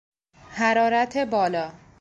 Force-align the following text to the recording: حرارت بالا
حرارت 0.51 1.17
بالا 1.17 1.73